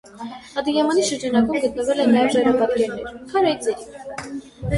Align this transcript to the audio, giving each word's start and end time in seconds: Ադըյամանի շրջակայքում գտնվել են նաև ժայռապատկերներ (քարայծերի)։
Ադըյամանի 0.61 1.03
շրջակայքում 1.09 1.59
գտնվել 1.65 2.01
են 2.05 2.09
նաև 2.15 2.33
ժայռապատկերներ 2.37 3.21
(քարայծերի)։ 3.35 4.35